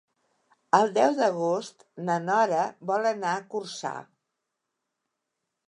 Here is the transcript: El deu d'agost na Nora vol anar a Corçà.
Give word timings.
El 0.77 0.87
deu 0.95 1.13
d'agost 1.19 1.85
na 2.07 2.15
Nora 2.25 2.63
vol 2.93 3.05
anar 3.13 3.35
a 3.35 3.45
Corçà. 3.55 3.95